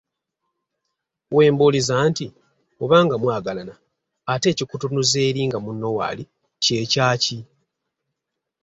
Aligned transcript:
Wembuuliza 1.35 1.95
nti, 2.09 2.27
oba 2.83 2.97
nga 3.05 3.15
mwagalagana 3.21 3.73
ate 4.33 4.47
ekikutunuza 4.51 5.17
eri 5.27 5.41
nga 5.47 5.57
munno 5.63 5.87
waali 5.97 6.23
kye 6.63 6.81
kyaki? 6.91 7.37